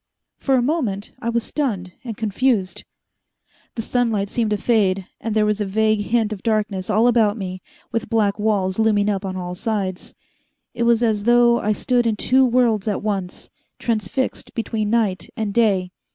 For 0.39 0.55
a 0.55 0.63
moment 0.63 1.11
I 1.19 1.29
was 1.29 1.43
stunned 1.43 1.93
and 2.03 2.17
confused. 2.17 2.83
The 3.75 3.83
sunlight 3.83 4.29
seemed 4.29 4.49
to 4.49 4.57
fade, 4.57 5.05
and 5.19 5.35
there 5.35 5.45
was 5.45 5.61
a 5.61 5.63
vague 5.67 5.99
hint 6.07 6.33
of 6.33 6.41
darkness 6.41 6.89
all 6.89 7.05
about 7.05 7.37
me, 7.37 7.61
with 7.91 8.09
black 8.09 8.39
walls 8.39 8.79
looming 8.79 9.11
up 9.11 9.23
on 9.23 9.35
all 9.35 9.53
sides. 9.53 10.15
It 10.73 10.87
was 10.89 11.03
as 11.03 11.25
though 11.25 11.59
I 11.59 11.73
stood 11.73 12.07
in 12.07 12.15
two 12.15 12.43
worlds 12.47 12.87
at 12.87 13.03
once, 13.03 13.51
transfixed 13.77 14.55
between 14.55 14.89
night 14.89 15.29
and 15.37 15.53
day. 15.53 15.91